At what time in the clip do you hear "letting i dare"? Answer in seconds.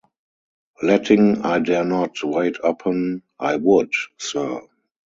0.81-1.83